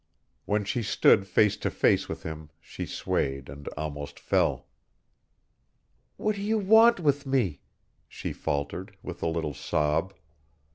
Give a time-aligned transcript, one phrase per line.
[0.45, 4.65] When she stood face to face with him she swayed and almost fell.
[6.17, 7.61] "What do you want with me?"
[8.07, 10.15] she faltered, with a little sob.